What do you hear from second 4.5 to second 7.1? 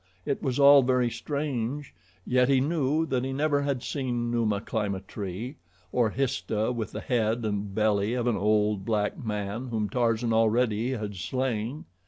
climb a tree, or Histah with the